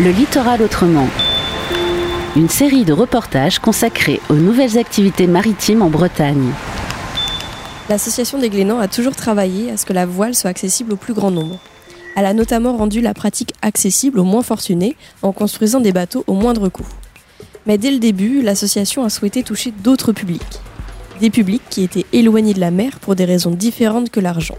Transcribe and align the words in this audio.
Le 0.00 0.10
littoral 0.10 0.60
autrement. 0.60 1.06
Une 2.34 2.48
série 2.48 2.84
de 2.84 2.92
reportages 2.92 3.60
consacrés 3.60 4.20
aux 4.28 4.34
nouvelles 4.34 4.76
activités 4.76 5.28
maritimes 5.28 5.82
en 5.82 5.88
Bretagne. 5.88 6.50
L'association 7.88 8.38
des 8.38 8.50
Glénans 8.50 8.80
a 8.80 8.88
toujours 8.88 9.14
travaillé 9.14 9.70
à 9.70 9.76
ce 9.76 9.86
que 9.86 9.92
la 9.92 10.04
voile 10.04 10.34
soit 10.34 10.50
accessible 10.50 10.94
au 10.94 10.96
plus 10.96 11.14
grand 11.14 11.30
nombre. 11.30 11.60
Elle 12.16 12.26
a 12.26 12.34
notamment 12.34 12.76
rendu 12.76 13.02
la 13.02 13.14
pratique 13.14 13.52
accessible 13.62 14.18
aux 14.18 14.24
moins 14.24 14.42
fortunés 14.42 14.96
en 15.22 15.30
construisant 15.30 15.78
des 15.78 15.92
bateaux 15.92 16.24
au 16.26 16.34
moindre 16.34 16.68
coût. 16.68 16.88
Mais 17.64 17.78
dès 17.78 17.92
le 17.92 18.00
début, 18.00 18.42
l'association 18.42 19.04
a 19.04 19.10
souhaité 19.10 19.44
toucher 19.44 19.70
d'autres 19.70 20.10
publics. 20.10 20.60
Des 21.20 21.30
publics 21.30 21.62
qui 21.70 21.84
étaient 21.84 22.06
éloignés 22.12 22.54
de 22.54 22.60
la 22.60 22.72
mer 22.72 22.98
pour 22.98 23.14
des 23.14 23.26
raisons 23.26 23.52
différentes 23.52 24.10
que 24.10 24.18
l'argent. 24.18 24.58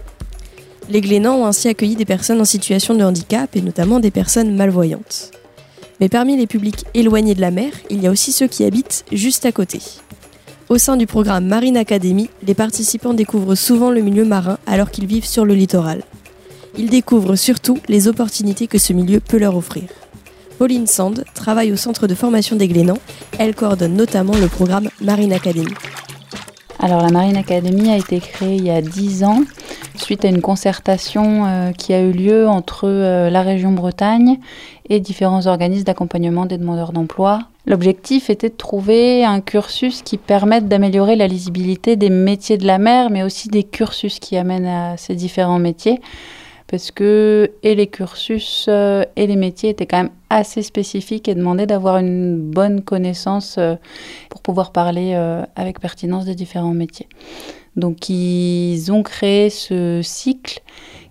Les 0.88 1.00
Glénans 1.00 1.36
ont 1.36 1.46
ainsi 1.46 1.68
accueilli 1.68 1.96
des 1.96 2.04
personnes 2.04 2.40
en 2.40 2.44
situation 2.44 2.94
de 2.94 3.02
handicap 3.02 3.56
et 3.56 3.60
notamment 3.60 3.98
des 3.98 4.12
personnes 4.12 4.54
malvoyantes. 4.54 5.32
Mais 6.00 6.08
parmi 6.08 6.36
les 6.36 6.46
publics 6.46 6.84
éloignés 6.94 7.34
de 7.34 7.40
la 7.40 7.50
mer, 7.50 7.72
il 7.90 8.02
y 8.02 8.06
a 8.06 8.10
aussi 8.10 8.30
ceux 8.30 8.46
qui 8.46 8.64
habitent 8.64 9.04
juste 9.10 9.46
à 9.46 9.52
côté. 9.52 9.80
Au 10.68 10.78
sein 10.78 10.96
du 10.96 11.06
programme 11.06 11.46
Marine 11.46 11.76
Academy, 11.76 12.30
les 12.46 12.54
participants 12.54 13.14
découvrent 13.14 13.54
souvent 13.54 13.90
le 13.90 14.00
milieu 14.00 14.24
marin 14.24 14.58
alors 14.66 14.90
qu'ils 14.90 15.06
vivent 15.06 15.26
sur 15.26 15.44
le 15.44 15.54
littoral. 15.54 16.02
Ils 16.78 16.90
découvrent 16.90 17.36
surtout 17.36 17.78
les 17.88 18.06
opportunités 18.06 18.66
que 18.66 18.78
ce 18.78 18.92
milieu 18.92 19.20
peut 19.20 19.38
leur 19.38 19.56
offrir. 19.56 19.84
Pauline 20.58 20.86
Sand 20.86 21.24
travaille 21.34 21.72
au 21.72 21.76
centre 21.76 22.06
de 22.06 22.14
formation 22.14 22.56
des 22.56 22.68
Glénans. 22.68 22.98
Elle 23.38 23.54
coordonne 23.54 23.94
notamment 23.94 24.36
le 24.36 24.48
programme 24.48 24.88
Marine 25.00 25.32
Academy. 25.32 25.74
Alors 26.78 27.02
la 27.02 27.10
Marine 27.10 27.36
Academy 27.36 27.90
a 27.90 27.96
été 27.96 28.20
créée 28.20 28.56
il 28.56 28.64
y 28.64 28.70
a 28.70 28.82
10 28.82 29.24
ans 29.24 29.42
suite 29.98 30.24
à 30.24 30.28
une 30.28 30.40
concertation 30.40 31.46
euh, 31.46 31.72
qui 31.72 31.92
a 31.92 32.00
eu 32.00 32.12
lieu 32.12 32.48
entre 32.48 32.88
euh, 32.88 33.30
la 33.30 33.42
région 33.42 33.72
Bretagne 33.72 34.38
et 34.88 35.00
différents 35.00 35.46
organismes 35.46 35.84
d'accompagnement 35.84 36.46
des 36.46 36.58
demandeurs 36.58 36.92
d'emploi. 36.92 37.40
L'objectif 37.66 38.30
était 38.30 38.48
de 38.48 38.54
trouver 38.54 39.24
un 39.24 39.40
cursus 39.40 40.02
qui 40.02 40.18
permette 40.18 40.68
d'améliorer 40.68 41.16
la 41.16 41.26
lisibilité 41.26 41.96
des 41.96 42.10
métiers 42.10 42.58
de 42.58 42.66
la 42.66 42.78
mer, 42.78 43.10
mais 43.10 43.22
aussi 43.22 43.48
des 43.48 43.64
cursus 43.64 44.18
qui 44.18 44.36
amènent 44.36 44.66
à 44.66 44.96
ces 44.96 45.14
différents 45.14 45.58
métiers 45.58 46.00
parce 46.68 46.90
que 46.90 47.52
et 47.62 47.76
les 47.76 47.86
cursus 47.86 48.66
euh, 48.68 49.04
et 49.14 49.28
les 49.28 49.36
métiers 49.36 49.70
étaient 49.70 49.86
quand 49.86 49.98
même 49.98 50.10
assez 50.30 50.62
spécifiques 50.62 51.28
et 51.28 51.36
demandaient 51.36 51.66
d'avoir 51.66 51.98
une 51.98 52.36
bonne 52.36 52.82
connaissance 52.82 53.56
pour 54.28 54.42
pouvoir 54.42 54.72
parler 54.72 55.14
avec 55.54 55.78
pertinence 55.78 56.24
des 56.24 56.34
différents 56.34 56.74
métiers. 56.74 57.06
Donc 57.76 58.08
ils 58.08 58.90
ont 58.90 59.02
créé 59.02 59.50
ce 59.50 60.00
cycle 60.02 60.60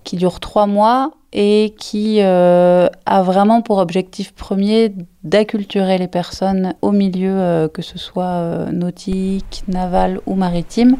qui 0.03 0.17
dure 0.17 0.39
trois 0.39 0.67
mois 0.67 1.11
et 1.38 1.75
qui 1.77 2.19
euh, 2.22 2.88
a 3.05 3.22
vraiment 3.22 3.61
pour 3.61 3.80
objectif 3.80 4.33
premier 4.33 4.94
d'acculturer 5.23 5.97
les 5.97 6.07
personnes 6.07 6.75
au 6.81 6.91
milieu, 6.91 7.33
euh, 7.33 7.67
que 7.67 7.81
ce 7.81 7.97
soit 7.97 8.23
euh, 8.23 8.72
nautique, 8.72 9.63
naval 9.67 10.22
ou 10.27 10.35
maritime, 10.35 10.95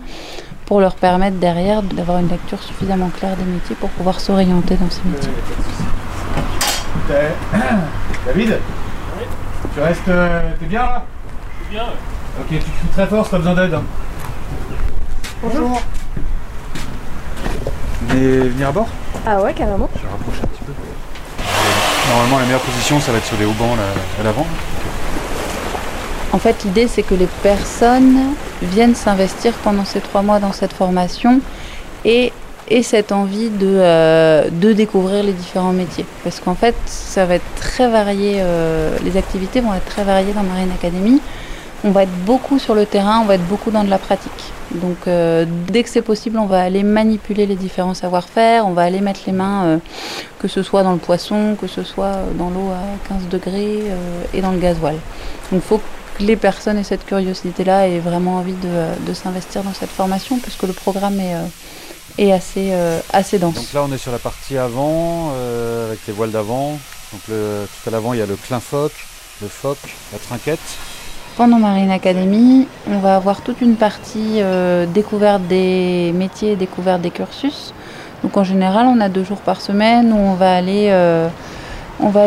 pour 0.66 0.81
leur 0.81 0.95
permettre 0.95 1.38
derrière 1.38 1.81
d'avoir 1.83 2.19
une 2.19 2.27
lecture 2.27 2.61
suffisamment 2.61 3.09
claire 3.09 3.38
des 3.38 3.45
métiers 3.45 3.75
pour 3.75 3.89
pouvoir 3.91 4.19
s'orienter 4.19 4.75
dans 4.75 4.89
ces 4.89 5.07
métiers. 5.07 5.31
David? 8.25 8.57
Tu 9.73 9.79
restes. 9.79 10.03
T'es 10.59 10.66
bien 10.66 10.81
là? 10.81 11.05
Je 11.59 11.66
suis 11.66 11.75
bien. 11.75 11.85
Ok, 12.39 12.47
tu 12.50 12.57
cries 12.57 12.88
très 12.91 13.07
fort, 13.07 13.29
t'as 13.29 13.38
besoin 13.38 13.55
d'aide. 13.55 13.77
Bonjour. 15.47 15.79
Vous 18.01 18.07
venez 18.07 18.47
venir 18.49 18.69
à 18.69 18.71
bord? 18.71 18.88
Ah 19.27 19.39
ouais, 19.43 19.53
carrément. 19.53 19.88
Je 19.95 20.01
vais 20.01 20.07
rapprocher 20.07 20.41
un 20.41 20.47
petit 20.47 20.63
peu. 20.65 20.73
Normalement, 22.09 22.39
la 22.39 22.45
meilleure 22.45 22.61
position, 22.61 22.99
ça 22.99 23.11
va 23.11 23.19
être 23.19 23.25
sur 23.25 23.38
les 23.38 23.45
haubans 23.45 23.75
là, 23.75 23.83
à 24.19 24.23
l'avant. 24.23 24.47
En 26.34 26.39
fait, 26.39 26.63
l'idée, 26.63 26.88
c'est 26.88 27.03
que 27.03 27.13
les 27.13 27.28
personnes 27.44 28.34
viennent 28.63 28.95
s'investir 28.95 29.53
pendant 29.63 29.85
ces 29.85 30.00
trois 30.00 30.23
mois 30.23 30.39
dans 30.39 30.51
cette 30.51 30.73
formation 30.73 31.41
et 32.03 32.34
et 32.67 32.81
cette 32.81 33.11
envie 33.11 33.51
de, 33.51 33.67
euh, 33.67 34.50
de 34.50 34.73
découvrir 34.73 35.22
les 35.23 35.34
différents 35.34 35.73
métiers. 35.73 36.07
Parce 36.23 36.39
qu'en 36.39 36.55
fait, 36.55 36.73
ça 36.88 37.28
va 37.28 37.35
être 37.35 37.45
très 37.55 37.88
varié, 37.88 38.38
euh, 38.39 38.97
les 39.03 39.17
activités 39.17 39.61
vont 39.61 39.75
être 39.75 39.85
très 39.85 40.03
variées 40.03 40.34
dans 40.34 40.41
Marine 40.41 40.72
Academy. 40.72 41.22
On 41.85 41.91
va 41.91 42.01
être 42.01 42.25
beaucoup 42.25 42.57
sur 42.57 42.73
le 42.73 42.88
terrain, 42.88 43.19
on 43.19 43.25
va 43.25 43.35
être 43.35 43.46
beaucoup 43.46 43.69
dans 43.69 43.84
de 43.84 43.91
la 43.91 44.00
pratique. 44.00 44.31
Donc 44.72 44.97
euh, 45.06 45.46
dès 45.68 45.84
que 45.84 45.90
c'est 45.90 46.01
possible, 46.01 46.40
on 46.40 46.47
va 46.47 46.62
aller 46.62 46.81
manipuler 46.81 47.46
les 47.46 47.56
différents 47.56 47.94
savoir-faire, 47.94 48.66
on 48.66 48.73
va 48.73 48.81
aller 48.81 49.01
mettre 49.01 49.19
les 49.28 49.31
mains, 49.31 49.66
euh, 49.66 49.78
que 50.40 50.47
ce 50.47 50.63
soit 50.63 50.81
dans 50.81 50.94
le 50.94 50.97
poisson, 50.97 51.56
que 51.62 51.68
ce 51.68 51.84
soit 51.84 52.22
dans 52.40 52.50
l'eau 52.50 52.72
à 52.72 53.07
15 53.07 53.29
degrés 53.29 53.84
euh, 53.85 54.23
et 54.34 54.41
dans 54.41 54.51
le 54.51 54.57
gasoil. 54.57 54.96
Donc 55.51 55.62
il 55.62 55.62
faut 55.62 55.78
que 55.78 56.23
les 56.23 56.35
personnes 56.35 56.79
aient 56.79 56.84
cette 56.84 57.06
curiosité-là 57.06 57.88
et 57.88 58.00
vraiment 58.00 58.38
envie 58.38 58.56
de, 58.56 59.13
s'investir 59.13 59.62
dans 59.62 59.73
cette 59.73 59.91
formation 59.91 60.40
puisque 60.40 60.63
le 60.63 60.73
programme 60.73 61.19
est, 62.17 62.31
assez, 62.31 62.72
dense. 63.38 63.53
Donc 63.53 63.73
là 63.73 63.85
on 63.88 63.91
est 63.91 64.00
sur 64.00 64.12
la 64.12 64.17
partie 64.17 64.57
avant 64.57 65.29
avec 65.85 66.00
les 66.07 66.13
voiles 66.13 66.31
d'avant. 66.31 66.79
Donc 67.12 67.22
tout 67.25 67.90
à 67.90 67.91
l'avant 67.91 68.13
il 68.13 68.19
y 68.19 68.23
a 68.23 68.25
le 68.25 68.38
clin 68.38 68.59
phoque, 68.59 69.06
le 69.41 69.47
phoque, 69.50 69.94
la 70.12 70.17
trinquette. 70.17 70.59
Pendant 71.38 71.59
Marine 71.59 71.91
Academy, 71.91 72.66
on 72.90 73.00
va 73.00 73.18
avoir 73.18 73.41
toute 73.41 73.59
une 73.59 73.75
partie 73.75 74.40
euh, 74.40 74.85
découverte 74.85 75.41
des 75.50 76.13
métiers, 76.16 76.56
découverte 76.56 77.01
des 77.01 77.09
cursus. 77.09 77.73
Donc 78.23 78.38
en 78.38 78.46
général, 78.46 78.88
on 78.88 79.01
a 79.01 79.09
deux 79.09 79.25
jours 79.25 79.41
par 79.41 79.59
semaine 79.59 80.13
où 80.13 80.16
on 80.16 80.35
va 80.35 80.56
aller, 80.56 80.88
euh, 80.91 81.28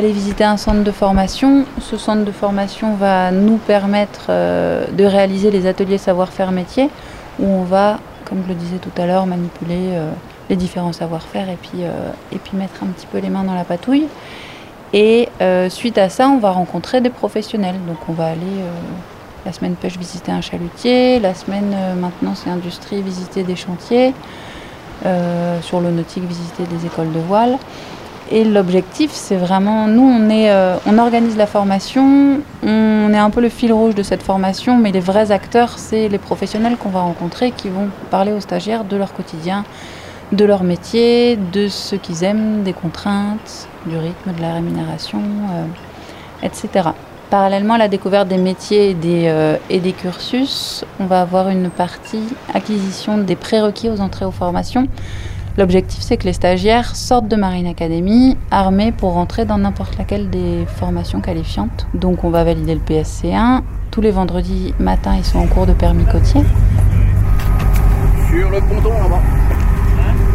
visiter 0.03 0.45
un 0.45 0.59
centre 0.59 0.85
de 0.85 0.91
formation. 0.91 1.65
Ce 1.81 1.97
centre 1.97 2.27
de 2.27 2.31
formation 2.31 2.97
va 2.97 3.31
nous 3.31 3.57
permettre 3.57 4.27
euh, 4.29 4.85
de 4.93 5.05
réaliser 5.05 5.51
les 5.51 5.67
ateliers 5.67 5.97
savoir-faire 5.97 6.53
métier 6.53 6.91
où 7.39 7.47
on 7.47 7.63
va, 7.63 8.01
comme 8.27 8.43
je 8.45 8.49
le 8.51 8.57
disais 8.57 8.77
tout 8.77 8.93
à 9.01 9.07
l'heure, 9.07 9.25
manipuler 9.25 9.97
les 10.51 10.57
différents 10.57 10.93
savoir-faire 10.93 11.49
et 11.49 11.57
puis 11.57 12.57
mettre 12.59 12.83
un 12.83 12.89
petit 12.89 13.07
peu 13.07 13.21
les 13.21 13.31
mains 13.31 13.45
dans 13.45 13.55
la 13.55 13.65
patouille. 13.65 14.07
Et 14.93 15.29
euh, 15.41 15.69
suite 15.69 15.99
à 15.99 16.09
ça, 16.09 16.29
on 16.29 16.39
va 16.39 16.51
rencontrer 16.51 17.01
des 17.01 17.11
professionnels. 17.11 17.77
Donc 17.87 17.97
on 18.09 18.13
va 18.13 18.27
aller 18.27 18.41
euh, 18.41 18.71
la 19.45 19.53
semaine 19.53 19.75
pêche 19.75 19.99
visiter 19.99 20.33
un 20.33 20.41
chalutier, 20.41 21.21
la 21.21 21.35
semaine 21.35 21.73
euh, 21.75 21.95
maintenant 21.95 22.35
c'est 22.35 22.51
industrie 22.51 23.03
visiter 23.03 23.43
des 23.43 23.57
chantiers, 23.57 24.15
sur 25.63 25.81
le 25.81 25.93
nautique 25.93 26.25
visiter 26.25 26.65
des 26.65 26.87
écoles 26.87 27.13
de 27.13 27.21
voile. 27.21 27.57
Et 28.31 28.45
l'objectif, 28.45 29.13
c'est 29.13 29.37
vraiment, 29.37 29.87
nous, 29.87 30.03
on, 30.03 30.29
est, 30.29 30.53
on 30.87 30.99
organise 30.99 31.37
la 31.37 31.47
formation, 31.47 32.41
on 32.65 33.13
est 33.15 33.19
un 33.19 33.31
peu 33.31 33.41
le 33.41 33.49
fil 33.49 33.73
rouge 33.73 33.95
de 33.95 34.03
cette 34.03 34.23
formation, 34.23 34.77
mais 34.77 34.91
les 34.91 35.01
vrais 35.01 35.31
acteurs, 35.31 35.79
c'est 35.79 36.09
les 36.09 36.19
professionnels 36.19 36.77
qu'on 36.77 36.89
va 36.89 37.01
rencontrer 37.01 37.53
qui 37.53 37.69
vont 37.69 37.89
parler 38.11 38.33
aux 38.33 38.41
stagiaires 38.41 38.83
de 38.83 38.97
leur 38.97 39.15
quotidien, 39.15 39.65
de 40.33 40.45
leur 40.45 40.65
métier, 40.65 41.37
de 41.37 41.69
ce 41.69 41.95
qu'ils 41.95 42.25
aiment, 42.25 42.65
des 42.65 42.73
contraintes, 42.73 43.68
du 43.87 43.97
rythme, 43.97 44.33
de 44.33 44.41
la 44.41 44.55
rémunération, 44.55 45.21
euh, 45.21 45.67
etc. 46.43 46.91
Parallèlement 47.31 47.75
à 47.75 47.79
la 47.79 47.89
découverte 47.89 48.29
des 48.29 48.39
métiers 48.39 48.91
et 48.91 48.95
des, 48.95 49.25
euh, 49.27 49.57
et 49.69 49.81
des 49.81 49.93
cursus, 49.93 50.85
on 50.99 51.07
va 51.07 51.21
avoir 51.21 51.49
une 51.49 51.69
partie 51.71 52.23
acquisition 52.55 53.19
des 53.19 53.37
prérequis 53.37 53.91
aux 53.91 54.01
entrées 54.01 54.25
aux 54.25 54.31
formations. 54.31 54.87
L'objectif, 55.59 56.01
c'est 56.03 56.17
que 56.17 56.25
les 56.25 56.33
stagiaires 56.33 56.95
sortent 56.95 57.27
de 57.27 57.35
Marine 57.35 57.67
Academy 57.67 58.37
armés 58.51 58.93
pour 58.93 59.15
rentrer 59.15 59.45
dans 59.45 59.59
n'importe 59.59 59.99
laquelle 59.99 60.31
des 60.31 60.65
formations 60.67 61.21
qualifiantes. 61.21 61.89
Donc, 61.95 62.23
on 62.23 62.31
va 62.31 62.45
valider 62.45 62.75
le 62.77 62.81
PSC1. 62.81 63.63
Tous 63.91 64.01
les 64.01 64.13
vendredis 64.13 64.73
matin, 64.79 65.17
ils 65.19 65.25
sont 65.25 65.41
en 65.41 65.47
cours 65.49 65.67
de 65.67 65.73
permis 65.73 66.05
côtier. 66.05 66.43
Sur 68.31 68.51
le 68.51 68.61
ponton 68.61 68.91
là-bas. 69.03 69.21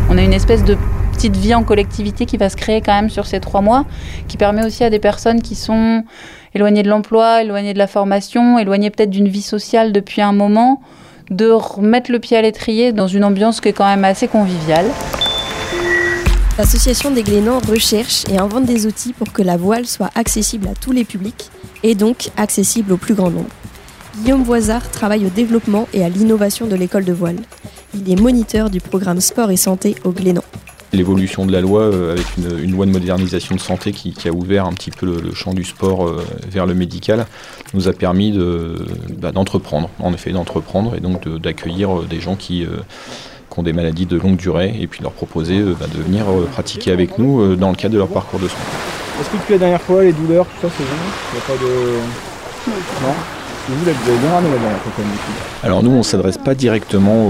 On 0.10 0.18
a 0.18 0.22
une 0.22 0.34
espèce 0.34 0.64
de 0.66 0.78
petite 1.24 1.38
vie 1.38 1.56
en 1.56 1.64
collectivité 1.64 2.26
qui 2.26 2.36
va 2.36 2.50
se 2.50 2.58
créer 2.58 2.82
quand 2.82 2.92
même 2.92 3.10
sur 3.10 3.28
ces 3.28 3.40
trois 3.40 3.62
mois, 3.62 3.86
qui 4.28 4.36
permet 4.36 4.66
aussi 4.66 4.84
à 4.84 4.90
des 4.90 5.00
personnes 5.00 5.42
qui 5.42 5.56
sont 5.56 6.04
éloignées 6.54 6.84
de 6.84 6.90
l'emploi, 6.90 7.44
éloignées 7.44 7.74
de 7.74 7.78
la 7.78 7.88
formation, 7.88 8.60
éloignées 8.60 8.90
peut-être 8.90 9.10
d'une 9.10 9.30
vie 9.30 9.42
sociale 9.42 9.94
depuis 9.94 10.22
un 10.22 10.34
moment, 10.34 10.82
de 11.30 11.50
remettre 11.50 12.12
le 12.12 12.20
pied 12.20 12.36
à 12.36 12.42
l'étrier 12.42 12.92
dans 12.92 13.08
une 13.08 13.24
ambiance 13.24 13.62
qui 13.62 13.70
est 13.70 13.74
quand 13.74 13.86
même 13.86 14.04
assez 14.04 14.28
conviviale. 14.28 14.88
L'association 16.58 17.10
des 17.10 17.24
Glénans 17.24 17.60
recherche 17.70 18.26
et 18.30 18.38
invente 18.38 18.66
des 18.66 18.86
outils 18.86 19.14
pour 19.14 19.32
que 19.32 19.44
la 19.44 19.56
voile 19.56 19.86
soit 19.86 20.10
accessible 20.16 20.68
à 20.68 20.74
tous 20.76 20.92
les 20.92 21.06
publics 21.06 21.50
et 21.84 21.96
donc 21.96 22.32
accessible 22.36 22.92
au 22.92 22.98
plus 22.98 23.14
grand 23.14 23.30
nombre. 23.30 23.50
Guillaume 24.18 24.44
Voisard 24.44 24.92
travaille 24.92 25.26
au 25.26 25.30
développement 25.30 25.88
et 25.94 26.04
à 26.04 26.10
l'innovation 26.10 26.68
de 26.68 26.76
l'école 26.76 27.06
de 27.06 27.14
voile. 27.14 27.38
Il 27.96 28.12
est 28.12 28.20
moniteur 28.20 28.70
du 28.70 28.82
programme 28.82 29.22
Sport 29.22 29.52
et 29.52 29.58
Santé 29.58 29.96
au 30.04 30.12
Glénan. 30.12 30.44
L'évolution 30.94 31.48
de 31.48 31.52
la 31.52 31.60
loi 31.60 31.82
euh, 31.82 32.12
avec 32.12 32.26
une, 32.38 32.72
loi 32.72 32.86
de 32.86 32.92
modernisation 32.92 33.56
de 33.56 33.60
santé 33.60 33.92
qui, 33.92 34.14
a 34.28 34.32
ouvert 34.32 34.66
un 34.66 34.74
petit 34.74 34.92
peu 34.92 35.08
le, 35.08 35.34
champ 35.34 35.54
du 35.54 35.64
sport 35.64 36.08
euh, 36.08 36.24
vers 36.48 36.68
le 36.68 36.76
médical 36.76 37.26
nous 37.74 37.88
a 37.88 37.94
permis 37.94 38.38
bah, 39.18 39.32
d'entreprendre, 39.32 39.90
en 39.98 40.14
effet 40.14 40.32
d'entreprendre 40.32 40.96
et 40.96 41.00
donc 41.00 41.28
d'accueillir 41.28 42.02
euh, 42.02 42.06
des 42.08 42.20
gens 42.20 42.36
qui, 42.36 42.68
ont 43.58 43.64
des 43.64 43.74
maladies 43.74 44.08
de 44.08 44.18
longue 44.18 44.36
durée 44.36 44.76
et 44.80 44.88
puis 44.88 45.02
leur 45.02 45.12
proposer 45.12 45.62
bah, 45.80 45.86
de 45.94 46.02
venir 46.02 46.26
pratiquer 46.52 46.92
avec 46.92 47.20
nous 47.20 47.56
dans 47.56 47.70
le 47.70 47.76
cadre 47.76 47.94
de 47.94 48.00
leur 48.00 48.08
parcours 48.08 48.40
de 48.40 48.48
soins. 48.48 48.60
Est-ce 49.20 49.30
que 49.30 49.38
depuis 49.38 49.54
la 49.54 49.60
dernière 49.60 49.82
fois, 49.82 50.04
les 50.04 50.14
douleurs, 50.14 50.46
tout 50.46 50.68
ça, 50.68 50.74
c'est 50.76 50.84
bon? 50.84 50.90
Il 51.32 51.36
n'y 51.36 51.40
a 51.40 51.46
pas 51.46 51.64
de. 51.64 53.06
Non? 53.06 53.14
Alors 55.64 55.84
nous, 55.84 55.92
on 55.92 56.00
ne 56.00 56.04
s'adresse 56.04 56.38
pas 56.38 56.54
directement 56.54 57.28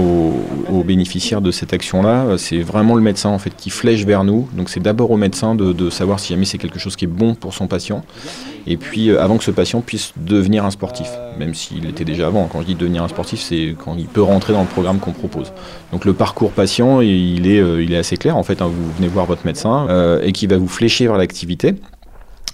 aux, 0.68 0.82
bénéficiaires 0.82 1.40
de 1.40 1.52
cette 1.52 1.72
action-là. 1.72 2.36
C'est 2.38 2.60
vraiment 2.60 2.96
le 2.96 3.00
médecin 3.00 3.28
en 3.28 3.38
fait 3.38 3.54
qui 3.56 3.70
flèche 3.70 4.04
vers 4.04 4.24
nous. 4.24 4.48
Donc 4.54 4.68
c'est 4.68 4.80
d'abord 4.80 5.12
au 5.12 5.16
médecin 5.16 5.54
de, 5.54 5.90
savoir 5.90 6.18
si 6.18 6.32
jamais 6.32 6.44
c'est 6.44 6.58
quelque 6.58 6.80
chose 6.80 6.96
qui 6.96 7.04
est 7.04 7.08
bon 7.08 7.36
pour 7.36 7.54
son 7.54 7.68
patient. 7.68 8.04
Et 8.66 8.76
puis 8.76 9.10
euh, 9.10 9.22
avant 9.22 9.36
que 9.36 9.44
ce 9.44 9.50
patient 9.52 9.80
puisse 9.80 10.12
devenir 10.16 10.64
un 10.64 10.70
sportif, 10.70 11.06
même 11.38 11.54
s'il 11.54 11.84
l'était 11.84 12.04
déjà 12.04 12.26
avant. 12.26 12.48
Quand 12.50 12.62
je 12.62 12.66
dis 12.66 12.74
devenir 12.74 13.04
un 13.04 13.08
sportif, 13.08 13.40
c'est 13.40 13.76
quand 13.84 13.94
il 13.96 14.06
peut 14.06 14.22
rentrer 14.22 14.54
dans 14.54 14.62
le 14.62 14.66
programme 14.66 14.98
qu'on 14.98 15.12
propose. 15.12 15.52
Donc 15.92 16.04
le 16.04 16.14
parcours 16.14 16.50
patient, 16.50 17.00
il 17.00 17.46
est, 17.46 17.60
euh, 17.60 18.00
assez 18.00 18.16
clair 18.16 18.36
en 18.36 18.42
fait. 18.42 18.60
hein. 18.60 18.66
vous 18.66 18.92
venez 18.96 19.08
voir 19.08 19.26
votre 19.26 19.46
médecin 19.46 19.86
euh, 19.88 20.20
et 20.22 20.32
qui 20.32 20.46
va 20.46 20.58
vous 20.58 20.68
flécher 20.68 21.06
vers 21.06 21.16
l'activité. 21.16 21.74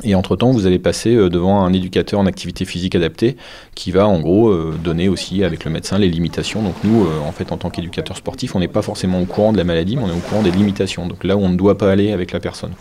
Et 0.02 0.14
entre-temps, 0.14 0.50
vous 0.50 0.66
allez 0.66 0.78
passer 0.78 1.14
euh, 1.14 1.28
devant 1.28 1.62
un 1.62 1.72
éducateur 1.72 2.20
en 2.20 2.26
activité 2.26 2.64
physique 2.64 2.94
adaptée 2.94 3.36
qui 3.74 3.90
va 3.90 4.06
en 4.06 4.20
gros 4.20 4.48
euh, 4.48 4.74
donner 4.82 5.08
aussi 5.08 5.44
avec 5.44 5.64
le 5.64 5.70
médecin 5.70 5.98
les 5.98 6.08
limitations. 6.08 6.62
Donc 6.62 6.74
nous, 6.84 7.04
euh, 7.04 7.20
en 7.26 7.32
fait, 7.32 7.52
en 7.52 7.58
tant 7.58 7.70
qu'éducateur 7.70 8.16
sportif, 8.16 8.54
on 8.54 8.60
n'est 8.60 8.68
pas 8.68 8.82
forcément 8.82 9.20
au 9.20 9.26
courant 9.26 9.52
de 9.52 9.58
la 9.58 9.64
maladie, 9.64 9.96
mais 9.96 10.04
on 10.04 10.08
est 10.08 10.16
au 10.16 10.20
courant 10.28 10.42
des 10.42 10.50
limitations. 10.50 11.06
Donc 11.06 11.24
là 11.24 11.36
où 11.36 11.40
on 11.40 11.50
ne 11.50 11.56
doit 11.56 11.76
pas 11.76 11.90
aller 11.90 12.12
avec 12.12 12.32
la 12.32 12.40
personne. 12.40 12.72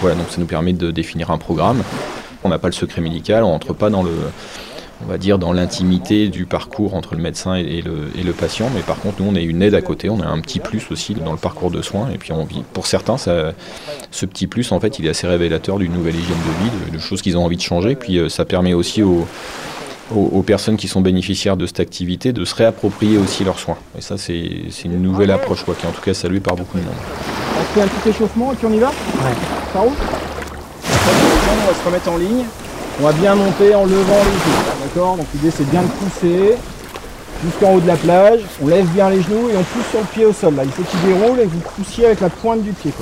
Voilà, 0.00 0.16
donc 0.16 0.26
ça 0.30 0.40
nous 0.40 0.46
permet 0.46 0.72
de 0.72 0.90
définir 0.90 1.30
un 1.30 1.38
programme. 1.38 1.82
On 2.42 2.48
n'a 2.48 2.58
pas 2.58 2.68
le 2.68 2.72
secret 2.72 3.02
médical, 3.02 3.44
on 3.44 3.50
rentre 3.50 3.74
pas 3.74 3.90
dans 3.90 4.02
le, 4.02 4.12
on 5.02 5.08
va 5.08 5.18
dire, 5.18 5.38
dans 5.38 5.52
l'intimité 5.52 6.28
du 6.28 6.44
parcours 6.46 6.94
entre 6.94 7.14
le 7.14 7.22
médecin 7.22 7.56
et, 7.56 7.62
et 7.62 7.82
le, 7.82 8.10
et 8.18 8.22
le 8.22 8.32
patient. 8.32 8.68
Mais 8.74 8.82
par 8.82 8.98
contre, 9.00 9.22
nous, 9.22 9.30
on 9.30 9.34
est 9.34 9.42
une 9.44 9.62
aide 9.62 9.74
à 9.74 9.82
côté, 9.82 10.10
on 10.10 10.20
a 10.20 10.26
un 10.26 10.40
petit 10.40 10.60
plus 10.60 10.90
aussi 10.90 11.14
dans 11.14 11.32
le 11.32 11.38
parcours 11.38 11.70
de 11.70 11.82
soins. 11.82 12.08
Et 12.14 12.18
puis, 12.18 12.32
on 12.32 12.44
vit, 12.44 12.62
pour 12.72 12.86
certains, 12.86 13.16
ça, 13.16 13.52
ce 14.10 14.26
petit 14.26 14.46
plus, 14.46 14.72
en 14.72 14.80
fait, 14.80 14.98
il 14.98 15.06
est 15.06 15.10
assez 15.10 15.26
révélateur 15.26 15.78
d'une 15.78 15.92
nouvelle 15.92 16.16
hygiène 16.16 16.36
de 16.36 16.64
vie, 16.64 16.70
de, 16.86 16.96
de 16.96 17.00
choses 17.00 17.22
qu'ils 17.22 17.36
ont 17.38 17.44
envie 17.44 17.56
de 17.56 17.62
changer. 17.62 17.94
Puis, 17.94 18.18
euh, 18.18 18.28
ça 18.28 18.44
permet 18.44 18.74
aussi 18.74 19.02
aux, 19.02 19.26
aux, 20.14 20.30
aux 20.32 20.42
personnes 20.42 20.76
qui 20.76 20.88
sont 20.88 21.00
bénéficiaires 21.00 21.56
de 21.56 21.66
cette 21.66 21.80
activité 21.80 22.32
de 22.32 22.44
se 22.44 22.54
réapproprier 22.54 23.16
aussi 23.16 23.44
leurs 23.44 23.58
soins. 23.58 23.78
Et 23.96 24.00
ça, 24.00 24.18
c'est 24.18 24.34
une 24.84 25.00
nouvelle 25.00 25.30
approche, 25.30 25.64
quoi, 25.64 25.74
qui 25.74 25.86
est 25.86 25.88
en 25.88 25.92
tout 25.92 26.02
cas 26.02 26.14
saluée 26.14 26.40
par 26.40 26.56
beaucoup 26.56 26.78
de 26.78 26.84
monde. 26.84 26.94
On 27.58 27.74
fait 27.74 27.82
un 27.82 27.88
petit 27.88 28.10
échauffement 28.10 28.52
et 28.52 28.56
puis 28.56 28.66
on 28.66 28.72
y 28.72 28.78
va? 28.78 28.88
Ouais. 28.88 29.34
Ça 29.72 29.80
roule? 29.80 29.92
On 30.82 31.66
va 31.66 31.74
se 31.74 31.84
remettre 31.84 32.10
en 32.10 32.16
ligne. 32.16 32.44
On 33.00 33.04
va 33.04 33.12
bien 33.12 33.34
monter 33.34 33.74
en 33.74 33.84
levant 33.84 33.94
les 33.94 34.30
genoux. 34.30 34.79
Donc 34.96 35.26
l'idée 35.34 35.50
c'est 35.50 35.68
bien 35.70 35.82
de 35.82 35.88
pousser 35.88 36.56
jusqu'en 37.44 37.74
haut 37.74 37.80
de 37.80 37.86
la 37.86 37.96
plage. 37.96 38.40
On 38.62 38.66
lève 38.66 38.86
bien 38.86 39.08
les 39.10 39.22
genoux 39.22 39.48
et 39.48 39.56
on 39.56 39.62
pousse 39.62 39.86
sur 39.90 40.00
le 40.00 40.06
pied 40.06 40.24
au 40.24 40.32
sol. 40.32 40.54
Là, 40.56 40.64
il 40.64 40.70
faut 40.70 40.82
qu'il 40.82 41.00
déroule 41.02 41.38
et 41.40 41.44
que 41.44 41.50
vous 41.50 41.60
poussiez 41.76 42.06
avec 42.06 42.20
la 42.20 42.28
pointe 42.28 42.62
du 42.62 42.72
pied. 42.72 42.92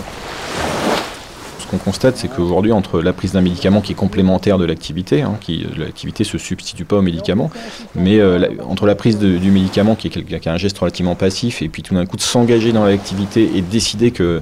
Qu'on 1.71 1.79
constate, 1.79 2.17
c'est 2.17 2.29
qu'aujourd'hui, 2.29 2.73
entre 2.73 3.01
la 3.01 3.13
prise 3.13 3.33
d'un 3.33 3.43
médicament 3.43 3.81
qui 3.81 3.93
est 3.93 3.95
complémentaire 3.95 4.59
de 4.59 4.65
l'activité, 4.65 5.23
hein, 5.23 5.37
qui 5.41 5.67
l'activité 5.77 6.25
se 6.25 6.39
substitue 6.39 6.85
pas 6.85 6.97
au 6.97 7.03
médicament, 7.03 7.51
mais 7.95 8.21
euh, 8.21 8.49
entre 8.67 8.87
la 8.87 8.95
prise 8.95 9.19
du 9.19 9.51
médicament 9.51 9.95
qui 9.95 10.09
est, 10.09 10.41
qui 10.41 10.49
a 10.49 10.53
un 10.53 10.57
geste 10.57 10.79
relativement 10.79 11.15
passif, 11.15 11.61
et 11.61 11.69
puis 11.69 11.83
tout 11.83 11.95
d'un 11.95 12.07
coup 12.07 12.17
de 12.17 12.23
s'engager 12.23 12.73
dans 12.73 12.85
l'activité 12.85 13.51
et 13.55 13.61
de 13.61 13.67
décider 13.71 14.13
que, 14.13 14.41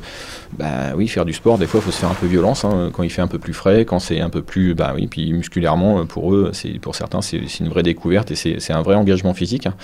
bah 0.57 0.95
oui, 0.97 1.09
faire 1.09 1.25
du 1.25 1.33
sport, 1.33 1.59
des 1.59 1.67
fois, 1.67 1.81
il 1.81 1.85
faut 1.85 1.91
se 1.91 1.99
faire 1.99 2.11
un 2.11 2.15
peu 2.15 2.27
violence 2.27 2.65
hein, 2.65 2.91
quand 2.93 3.03
il 3.03 3.11
fait 3.11 3.23
un 3.23 3.27
peu 3.27 3.39
plus 3.39 3.53
frais, 3.55 3.85
quand 3.85 3.99
c'est 3.99 4.21
un 4.21 4.31
peu 4.31 4.43
plus, 4.43 4.75
bah 4.75 4.93
oui, 4.95 5.09
puis 5.09 5.33
musculairement, 5.33 6.01
euh, 6.01 6.05
pour 6.05 6.33
eux, 6.33 6.51
c'est 6.53 6.79
pour 6.79 6.95
certains, 6.95 7.23
c'est 7.23 7.41
une 7.61 7.69
vraie 7.69 7.83
découverte 7.83 8.31
et 8.31 8.37
c'est 8.37 8.73
un 8.73 8.83
vrai 8.83 8.95
engagement 8.95 9.35
physique. 9.35 9.67
hein. 9.67 9.75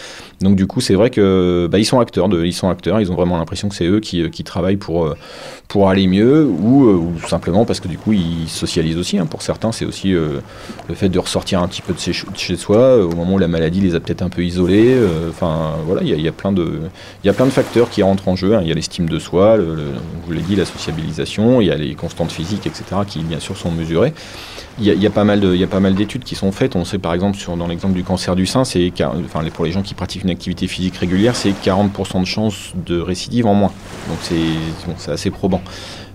Donc 0.41 0.55
du 0.56 0.67
coup, 0.67 0.81
c'est 0.81 0.95
vrai 0.95 1.11
que 1.11 1.69
bah, 1.71 1.79
ils 1.79 1.85
sont 1.85 1.99
acteurs, 1.99 2.29
ils 2.45 2.53
sont 2.53 2.69
acteurs, 2.69 3.00
ils 3.00 3.11
ont 3.11 3.15
vraiment 3.17 3.37
l'impression 3.37 3.69
que 3.69 3.75
c'est 3.75 3.87
eux 3.87 4.00
qui, 4.00 4.23
euh, 4.23 4.29
qui 4.29 4.45
travaillent 4.45 4.77
pour 4.77 5.06
euh, 5.06 5.17
pour 5.69 5.88
aller 5.88 6.06
mieux 6.06 6.45
ou, 6.45 6.87
euh, 6.87 6.95
ou 6.95 7.12
simplement 7.32 7.64
parce 7.64 7.81
que 7.81 7.88
du 7.88 7.99
coup 7.99 8.12
ils 8.12 8.49
socialisent 8.49 8.99
aussi. 8.99 9.19
hein. 9.19 9.26
Pour 9.26 9.43
certains, 9.43 9.73
c'est 9.73 9.84
aussi 9.87 10.12
euh, 10.14 10.40
le 10.88 10.94
fait 10.94 11.08
de 11.08 11.19
ressortir 11.19 11.62
un 11.62 11.69
petit 11.69 11.82
peu 11.82 11.94
de 11.94 11.99
chez, 11.99 12.56
soi 12.56 12.76
euh, 12.76 13.05
au 13.05 13.14
moment 13.14 13.34
où 13.34 13.38
la 13.38 13.49
maladie 13.49 13.81
les 13.81 13.94
a 13.94 14.00
peut-être 14.00 14.23
un 14.23 14.29
peu 14.29 14.44
isolés. 14.44 14.94
euh, 14.94 15.31
Enfin 15.31 15.76
voilà, 15.87 16.02
il 16.02 16.20
y 16.20 16.29
a, 16.29 16.32
plein 16.32 16.52
de 16.52 17.50
facteurs 17.50 17.88
qui 17.88 18.02
rentrent 18.02 18.29
en 18.29 18.37
jeu. 18.37 18.55
hein. 18.55 18.61
Il 18.62 18.69
y 18.69 18.73
a 18.73 18.75
l'estime 18.75 19.08
de 19.08 19.19
soi, 19.19 19.56
je 19.56 19.64
vous 20.26 20.32
l'ai 20.32 20.43
dit, 20.43 20.56
la 20.56 20.67
sociabilisation, 20.67 21.61
il 21.61 21.69
y 21.69 21.70
a 21.70 21.76
les 21.76 21.94
constantes 21.94 22.32
physiques, 22.32 22.67
etc. 22.67 22.84
qui 23.06 23.20
bien 23.20 23.40
sûr 23.40 23.56
sont 23.56 23.70
mesurées. 23.70 24.12
Il 24.79 24.87
y 24.87 25.07
a, 25.07 25.11
pas 25.11 25.25
mal 25.25 25.39
de- 25.39 25.55
il 25.55 25.61
y 25.61 25.65
a 25.65 25.69
pas 25.69 25.81
mal 25.81 25.95
d'études 25.95 26.25
qui 26.25 26.35
sont 26.35 26.51
faites. 26.51 26.77
On 26.77 26.85
sait 26.85 26.99
par 26.99 27.13
exemple 27.13 27.37
sur, 27.37 27.57
dans 27.57 27.67
l'exemple 27.69 27.93
du 27.95 28.05
cancer 28.05 28.35
du 28.35 28.47
sein, 28.47 28.65
c'est 28.65 28.91
enfin 29.25 29.41
pour 29.53 29.67
les 29.67 29.71
gens 29.71 29.83
qui 29.83 29.93
pratiquent 29.95 30.25
une 30.25 30.31
activité 30.31 30.67
physique 30.67 30.97
régulière, 30.97 31.37
c'est 31.37 31.51
40% 31.51 32.21
de 32.21 32.25
chances 32.27 32.73
de 32.87 32.99
récidive 32.99 33.47
en 33.47 33.55
moins. 33.55 33.71
Donc 34.09 34.19
c'est 34.23 34.35
c'est 34.97 35.11
assez 35.13 35.31
probant. 35.31 35.61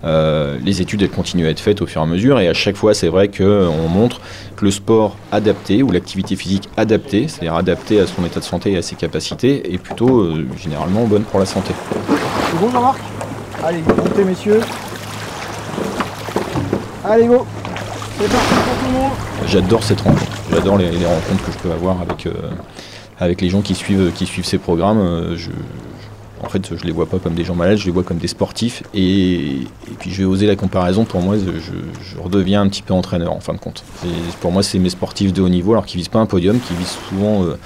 Euh, 0.04 0.58
les 0.64 0.80
études 0.82 1.02
elles 1.02 1.10
continuent 1.10 1.46
à 1.46 1.50
être 1.50 1.60
faites 1.60 1.80
au 1.82 1.86
fur 1.86 2.00
et 2.00 2.04
à 2.04 2.06
mesure 2.06 2.38
et 2.40 2.48
à 2.48 2.54
chaque 2.54 2.76
fois 2.76 2.94
c'est 2.94 3.08
vrai 3.08 3.28
qu'on 3.28 3.88
montre 3.88 4.20
que 4.56 4.64
le 4.64 4.70
sport 4.70 5.16
adapté 5.32 5.82
ou 5.82 5.90
l'activité 5.90 6.34
physique 6.36 6.68
adaptée, 6.76 7.26
c'est-à-dire 7.28 7.54
adaptée 7.54 8.00
à 8.00 8.06
son 8.08 8.24
état 8.24 8.40
de 8.40 8.44
santé 8.44 8.72
et 8.72 8.76
à 8.76 8.82
ses 8.82 8.96
capacités, 8.96 9.72
est 9.72 9.78
plutôt 9.78 10.20
euh, 10.20 10.46
généralement 10.56 11.04
bonne 11.06 11.22
pour 11.22 11.38
la 11.40 11.46
santé. 11.46 11.72
C'est 12.50 12.60
bon 12.60 12.70
Jean-Marc 12.72 12.98
Allez, 13.64 13.82
montez 13.96 14.24
messieurs. 14.24 14.60
Allez 17.04 17.26
go 17.26 17.46
J'adore 19.46 19.82
cette 19.82 20.00
rencontre. 20.00 20.32
J'adore 20.50 20.78
les, 20.78 20.88
rencontres 20.88 21.44
que 21.46 21.52
je 21.52 21.58
peux 21.58 21.70
avoir 21.70 22.00
avec, 22.00 22.26
euh, 22.26 22.32
avec 23.18 23.40
les 23.40 23.48
gens 23.48 23.62
qui 23.62 23.74
suivent, 23.74 24.12
qui 24.12 24.26
suivent 24.26 24.44
ces 24.44 24.58
programmes. 24.58 24.98
Euh, 25.00 25.36
en 26.42 26.48
fait, 26.48 26.76
je 26.76 26.84
les 26.84 26.92
vois 26.92 27.06
pas 27.06 27.18
comme 27.18 27.34
des 27.34 27.44
gens 27.44 27.54
malades, 27.54 27.78
je 27.78 27.86
les 27.86 27.90
vois 27.90 28.02
comme 28.02 28.18
des 28.18 28.28
sportifs. 28.28 28.82
Et, 28.94 29.66
puis, 29.98 30.10
je 30.10 30.18
vais 30.18 30.24
oser 30.24 30.46
la 30.46 30.56
comparaison. 30.56 31.04
Pour 31.04 31.20
moi, 31.20 31.36
je, 31.38 32.20
redeviens 32.20 32.62
un 32.62 32.68
petit 32.68 32.82
peu 32.82 32.94
entraîneur 32.94 33.32
en 33.32 33.40
fin 33.40 33.54
de 33.54 33.58
compte. 33.58 33.84
Pour 34.40 34.52
moi, 34.52 34.62
c'est 34.62 34.78
mes 34.78 34.90
sportifs 34.90 35.32
de 35.32 35.40
haut 35.40 35.48
niveau, 35.48 35.72
alors 35.72 35.86
qu'ils 35.86 35.98
visent 35.98 36.08
pas 36.08 36.20
un 36.20 36.26
podium, 36.26 36.58
qui 36.60 36.74
visent 36.74 36.96
souvent 37.08 37.44
euh, 37.44 37.58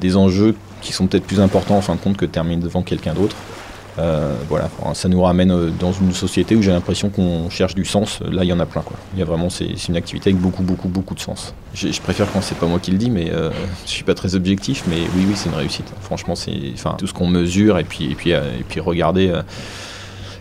des 0.00 0.16
enjeux 0.16 0.54
qui 0.80 0.92
sont 0.92 1.06
peut-être 1.06 1.24
plus 1.24 1.40
importants 1.40 1.76
en 1.76 1.82
fin 1.82 1.94
de 1.94 2.00
compte 2.00 2.16
que 2.16 2.24
de 2.26 2.30
terminer 2.30 2.62
devant 2.62 2.82
quelqu'un 2.82 3.14
d'autre. 3.14 3.36
Euh, 3.98 4.34
voilà, 4.48 4.70
ça 4.94 5.08
nous 5.08 5.20
ramène 5.20 5.50
euh, 5.50 5.70
dans 5.70 5.92
une 5.92 6.12
société 6.12 6.54
où 6.54 6.62
j'ai 6.62 6.70
l'impression 6.70 7.10
qu'on 7.10 7.50
cherche 7.50 7.74
du 7.74 7.84
sens. 7.84 8.20
Là, 8.20 8.44
il 8.44 8.48
y 8.48 8.52
en 8.52 8.60
a 8.60 8.66
plein. 8.66 8.82
Quoi. 8.82 8.96
Il 9.14 9.18
y 9.18 9.22
a 9.22 9.24
vraiment, 9.24 9.50
c'est 9.50 9.88
une 9.88 9.96
activité 9.96 10.30
avec 10.30 10.40
beaucoup, 10.40 10.62
beaucoup, 10.62 10.88
beaucoup 10.88 11.14
de 11.14 11.20
sens. 11.20 11.54
Je, 11.74 12.00
préfère 12.00 12.30
quand 12.32 12.40
c'est 12.40 12.56
pas 12.56 12.66
moi 12.66 12.78
qui 12.78 12.92
le 12.92 12.98
dis, 12.98 13.10
mais 13.10 13.30
euh, 13.30 13.50
je 13.84 13.90
suis 13.90 14.04
pas 14.04 14.14
très 14.14 14.34
objectif. 14.34 14.84
Mais 14.88 15.00
oui, 15.16 15.24
oui, 15.26 15.32
c'est 15.34 15.48
une 15.48 15.56
réussite. 15.56 15.92
Franchement, 16.00 16.36
c'est, 16.36 16.52
enfin, 16.74 16.94
tout 16.98 17.06
ce 17.06 17.14
qu'on 17.14 17.26
mesure 17.26 17.78
et 17.78 17.84
puis, 17.84 18.12
et 18.12 18.14
puis, 18.14 18.32
euh, 18.32 18.42
et 18.60 18.64
puis 18.68 18.78
regarder, 18.78 19.30
euh, 19.30 19.42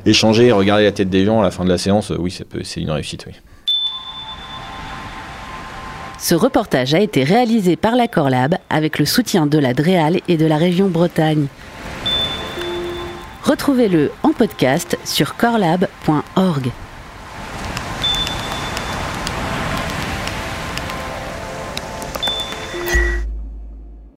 échanger, 0.05 0.51
regarder 0.51 0.83
la 0.83 0.91
tête 0.91 1.09
des 1.09 1.25
gens 1.25 1.39
à 1.39 1.43
la 1.43 1.51
fin 1.51 1.63
de 1.63 1.69
la 1.69 1.77
séance. 1.77 2.11
euh, 2.11 2.17
oui, 2.19 2.37
c'est 2.63 2.81
une 2.81 2.91
réussite. 2.91 3.25
Oui. 3.25 3.33
Ce 6.19 6.33
reportage 6.33 6.93
a 6.93 6.99
été 6.99 7.23
réalisé 7.23 7.75
par 7.75 7.95
la 7.95 8.07
Corlab 8.07 8.55
avec 8.69 8.97
le 8.97 9.05
soutien 9.05 9.45
de 9.45 9.59
la 9.59 9.73
DREAL 9.73 10.19
et 10.27 10.37
de 10.37 10.45
la 10.45 10.57
région 10.57 10.87
Bretagne. 10.87 11.47
Retrouvez-le 13.47 14.11
en 14.23 14.33
podcast 14.33 14.97
sur 15.05 15.37
corlab.org. 15.37 16.71